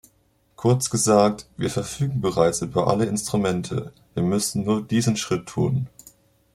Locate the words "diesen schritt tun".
4.81-5.89